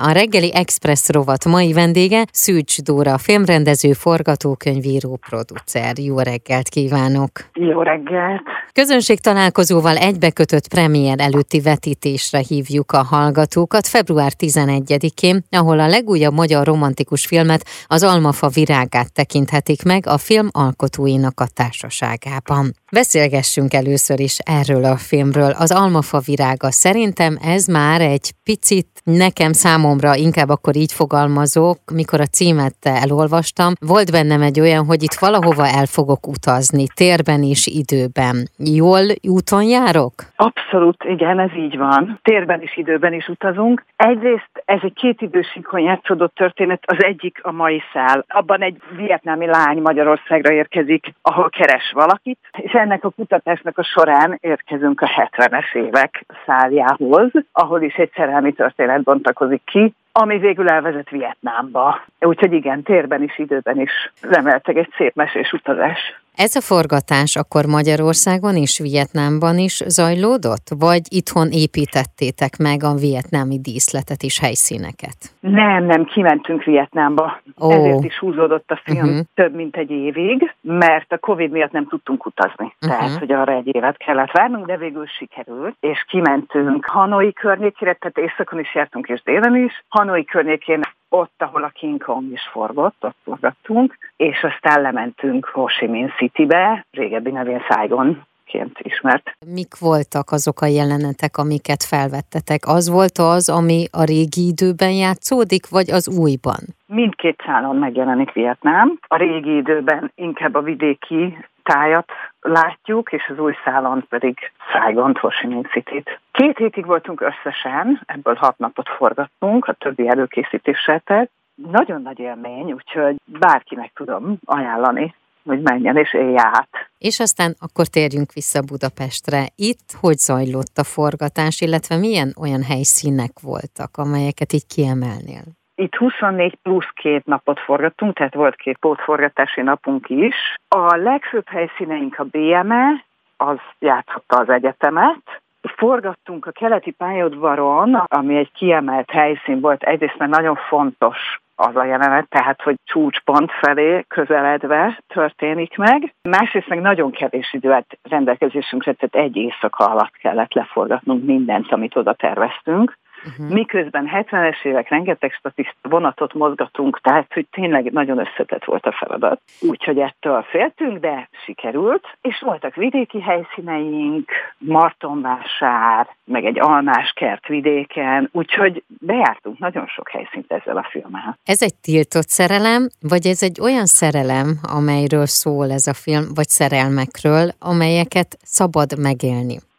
[0.00, 5.98] A reggeli Express rovat mai vendége Szűcs Dóra, filmrendező, forgatókönyvíró, producer.
[5.98, 7.30] Jó reggelt kívánok!
[7.52, 8.42] Jó reggelt!
[8.72, 16.66] Közönség találkozóval egybekötött premier előtti vetítésre hívjuk a hallgatókat február 11-én, ahol a legújabb magyar
[16.66, 22.74] romantikus filmet, az Almafa virágát tekinthetik meg a film alkotóinak a társaságában.
[22.92, 25.50] Beszélgessünk először is erről a filmről.
[25.50, 29.80] Az Almafa virága szerintem ez már egy picit nekem számomra,
[30.14, 35.66] inkább akkor így fogalmazok, mikor a címet elolvastam, volt bennem egy olyan, hogy itt valahova
[35.66, 38.36] el fogok utazni, térben és időben.
[38.58, 40.14] Jól úton járok?
[40.36, 42.18] Abszolút, igen, ez így van.
[42.22, 43.84] Térben és időben is utazunk.
[43.96, 48.24] Egyrészt ez egy két idősíkon játszódott történet, az egyik a mai szál.
[48.28, 54.38] Abban egy vietnámi lány Magyarországra érkezik, ahol keres valakit, és ennek a kutatásnak a során
[54.40, 61.10] érkezünk a 70-es évek száljához, ahol is egy szerelmi történet bontakozik ki, ami végül elvezet
[61.10, 62.04] Vietnámba.
[62.20, 66.21] Úgyhogy igen, térben is, időben is remeltek egy szép mesés utazás.
[66.36, 70.66] Ez a forgatás akkor Magyarországon és Vietnámban is zajlódott?
[70.78, 75.18] Vagy itthon építettétek meg a vietnámi díszletet és helyszíneket?
[75.40, 77.40] Nem, nem, kimentünk Vietnámba.
[77.58, 77.74] Oh.
[77.74, 79.26] Ezért is húzódott a film uh-huh.
[79.34, 82.74] több mint egy évig, mert a Covid miatt nem tudtunk utazni.
[82.80, 82.98] Uh-huh.
[82.98, 88.30] Tehát, hogy arra egy évet kellett várnunk, de végül sikerült, és kimentünk Hanoi környékére, tehát
[88.30, 89.84] északon is jártunk és délen is.
[89.88, 90.80] Hanoi környékén
[91.12, 96.10] ott, ahol a King Kong is forgott, ott forgattunk, és aztán lementünk Ho Chi Minh
[96.16, 99.36] Citybe, régebbi nevén Saigon ként ismert.
[99.46, 102.60] Mik voltak azok a jelenetek, amiket felvettetek?
[102.66, 106.60] Az volt az, ami a régi időben játszódik, vagy az újban?
[106.86, 108.98] Mindkét szálon megjelenik Vietnám.
[109.08, 112.10] A régi időben inkább a vidéki tájat
[112.40, 114.38] látjuk, és az új szálon pedig
[114.72, 116.20] Chi Minh City-t.
[116.30, 121.30] Két hétig voltunk összesen, ebből hat napot forgattunk, a többi előkészítéssel tett.
[121.54, 126.90] Nagyon nagy élmény, úgyhogy bárkinek tudom ajánlani, hogy menjen és élj át.
[126.98, 129.46] És aztán akkor térjünk vissza Budapestre.
[129.56, 135.42] Itt hogy zajlott a forgatás, illetve milyen olyan helyszínek voltak, amelyeket így kiemelnél?
[135.82, 140.34] Itt 24 plusz két napot forgattunk, tehát volt két pótforgatási napunk is.
[140.68, 143.04] A legfőbb helyszíneink a BME,
[143.36, 145.40] az játszotta az egyetemet,
[145.76, 151.84] Forgattunk a keleti pályaudvaron, ami egy kiemelt helyszín volt, egyrészt mert nagyon fontos az a
[151.84, 156.14] jelenet, tehát hogy csúcspont felé közeledve történik meg.
[156.22, 161.96] Másrészt meg nagyon kevés idő állt rendelkezésünkre, tehát egy éjszaka alatt kellett leforgatnunk mindent, amit
[161.96, 162.98] oda terveztünk.
[163.26, 163.54] Uh-huh.
[163.54, 169.40] Miközben 70-es évek rengeteg statiszta vonatot mozgatunk, tehát hogy tényleg nagyon összetett volt a feladat.
[169.60, 178.28] Úgyhogy ettől féltünk, de sikerült, és voltak vidéki helyszíneink, Martonvásár, meg egy almás kert vidéken,
[178.32, 181.38] úgyhogy bejártunk nagyon sok helyszínt ezzel a filmmel.
[181.44, 186.48] Ez egy tiltott szerelem, vagy ez egy olyan szerelem, amelyről szól ez a film, vagy
[186.48, 189.70] szerelmekről, amelyeket szabad megélni?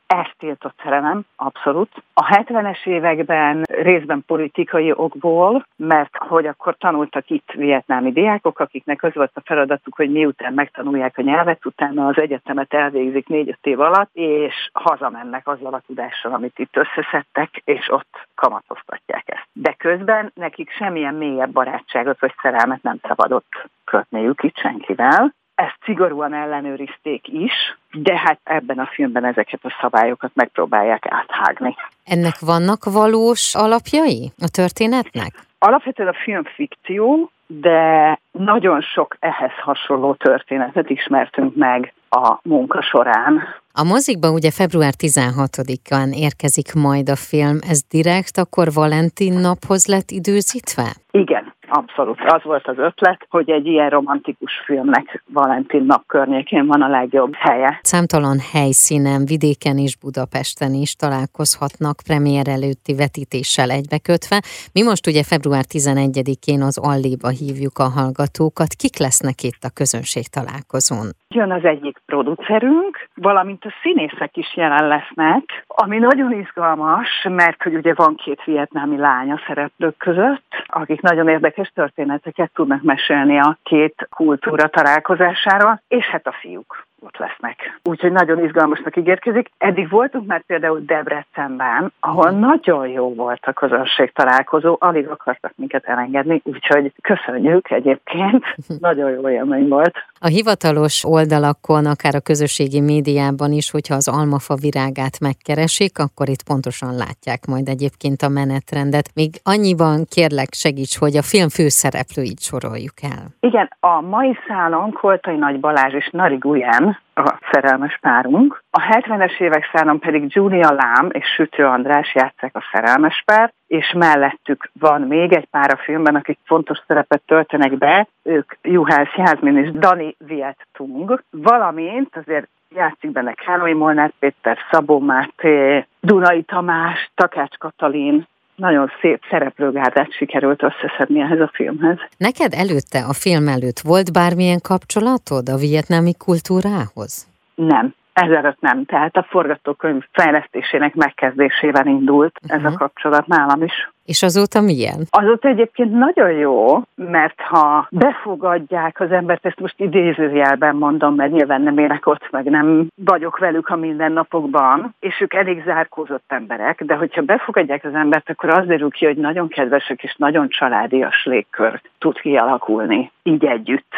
[0.43, 1.89] Tiltott szerelem, abszolút.
[2.13, 9.13] A 70-es években részben politikai okból, mert hogy akkor tanultak itt vietnámi diákok, akiknek az
[9.13, 14.09] volt a feladatuk, hogy miután megtanulják a nyelvet, utána az egyetemet elvégzik négy-öt év alatt,
[14.13, 19.47] és hazamennek azzal a tudással, amit itt összeszedtek, és ott kamatoztatják ezt.
[19.53, 26.33] De közben nekik semmilyen mélyebb barátságot vagy szerelmet nem szabadott kötniük itt senkivel, ezt szigorúan
[26.33, 27.53] ellenőrizték is,
[27.91, 31.75] de hát ebben a filmben ezeket a szabályokat megpróbálják áthágni.
[32.05, 35.33] Ennek vannak valós alapjai a történetnek?
[35.59, 43.41] Alapvetően a film fikció, de nagyon sok ehhez hasonló történetet ismertünk meg a munka során.
[43.73, 50.09] A mozikba ugye február 16-án érkezik majd a film, ez direkt akkor Valentin naphoz lett
[50.09, 50.87] időzítve?
[51.11, 52.19] Igen, Abszolút.
[52.25, 57.33] Az volt az ötlet, hogy egy ilyen romantikus filmnek Valentin nap környékén van a legjobb
[57.35, 57.79] helye.
[57.81, 64.41] Számtalan helyszínen, vidéken és Budapesten is találkozhatnak premier előtti vetítéssel egybekötve.
[64.73, 68.71] Mi most ugye február 11-én az Alléba hívjuk a hallgatókat.
[68.81, 71.07] Kik lesznek itt a közönség találkozón?
[71.27, 77.75] Jön az egyik producerünk, valamint a színészek is jelen lesznek, ami nagyon izgalmas, mert hogy
[77.75, 83.57] ugye van két vietnámi lánya szereplők között, akik nagyon érdekes érdekes történeteket tudnak mesélni a
[83.63, 87.79] két kultúra találkozására, és hát a fiúk ott lesznek.
[87.83, 89.49] Úgyhogy nagyon izgalmasnak ígérkezik.
[89.57, 95.85] Eddig voltunk már például Debrecenben, ahol nagyon jó volt a közönség találkozó, alig akartak minket
[95.85, 98.45] elengedni, úgyhogy köszönjük egyébként,
[98.87, 99.95] nagyon jó élmény volt.
[100.27, 106.43] A hivatalos oldalakon, akár a közösségi médiában is, hogyha az almafa virágát megkeresik, akkor itt
[106.43, 109.07] pontosan látják majd egyébként a menetrendet.
[109.15, 113.23] Még annyiban kérlek segíts, hogy a film főszereplőit soroljuk el.
[113.39, 118.63] Igen, a mai szálon Koltai Nagy Balázs és Nari Guyen a szerelmes párunk.
[118.69, 123.93] A 70-es évek szálon pedig Julia Lám és Sütő András játszák a szerelmes pár, és
[123.95, 129.57] mellettük van még egy pár a filmben, akik fontos szerepet töltenek be, ők Juhász Jászmin
[129.57, 137.11] és Dani Viet Tung, valamint azért játszik benne Károly Molnár Péter, Szabó Máté, Dunai Tamás,
[137.15, 141.97] Takács Katalin, nagyon szép szereplőgárdát sikerült összeszedni ehhez a filmhez.
[142.17, 147.27] Neked előtte, a film előtt volt bármilyen kapcsolatod a vietnámi kultúrához?
[147.55, 147.93] Nem.
[148.13, 152.59] Ezelőtt nem, tehát a forgatókönyv fejlesztésének megkezdésével indult uh-huh.
[152.59, 152.77] ez a mhm.
[152.77, 153.91] kapcsolat nálam is.
[154.05, 155.07] És azóta milyen?
[155.09, 161.61] Azóta egyébként nagyon jó, mert ha befogadják az embert, ezt most idézőjelben mondom, mert nyilván
[161.61, 166.95] nem élek ott, meg nem vagyok velük a mindennapokban, és ők elég zárkózott emberek, de
[166.95, 171.81] hogyha befogadják az embert, akkor az derül ki, hogy nagyon kedvesek és nagyon családias légkör
[171.99, 173.93] tud kialakulni így együtt.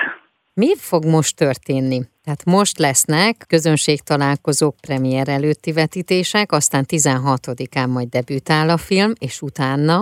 [0.61, 1.99] Mi fog most történni?
[2.23, 9.95] Tehát most lesznek közönségtalálkozók premier előtti vetítések, aztán 16-án majd debütál a film, és utána?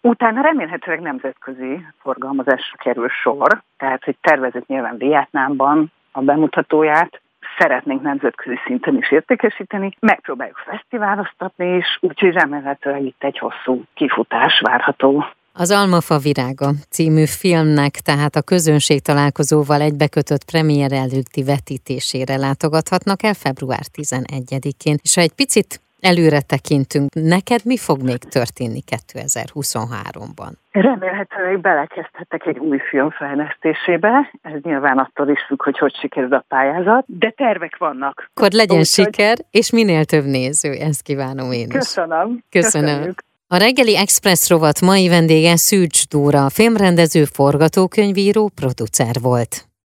[0.00, 7.20] Utána remélhetőleg nemzetközi forgalmazásra kerül sor, tehát hogy tervezett nyilván Vietnámban a bemutatóját,
[7.58, 15.24] szeretnénk nemzetközi szinten is értékesíteni, megpróbáljuk fesztiváloztatni is, úgyhogy remélhetőleg itt egy hosszú kifutás várható.
[15.56, 23.34] Az Almafa virága című filmnek tehát a közönség találkozóval egybekötött premier előtti vetítésére látogathatnak el
[23.34, 24.96] február 11-én.
[25.02, 30.52] És ha egy picit előre tekintünk, neked mi fog még történni 2023-ban?
[30.70, 36.44] Remélhetőleg belekezdhetek egy új film fejlesztésébe, ez nyilván attól is függ, hogy hogy sikerül a
[36.48, 38.30] pályázat, de tervek vannak.
[38.34, 41.72] Akkor legyen Úgy, siker, és minél több néző, ezt kívánom én is.
[41.72, 42.42] Köszönöm.
[42.50, 42.88] Köszönöm.
[42.88, 43.22] Köszönjük.
[43.54, 49.73] A reggeli Express rovat mai vendége Szűcs Dóra, filmrendező, forgatókönyvíró, producer volt.